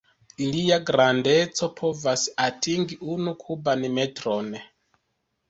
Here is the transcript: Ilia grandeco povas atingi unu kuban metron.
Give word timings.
Ilia 0.43 0.77
grandeco 0.89 1.69
povas 1.81 2.23
atingi 2.47 2.99
unu 3.17 3.35
kuban 3.45 3.87
metron. 4.01 4.53